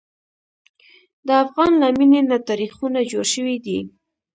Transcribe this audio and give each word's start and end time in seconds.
د 1.27 1.29
افغان 1.43 1.71
له 1.81 1.87
مینې 1.97 2.21
نه 2.29 2.37
تاریخونه 2.47 2.99
جوړ 3.11 3.25
شوي 3.33 3.57
دي. 3.65 3.79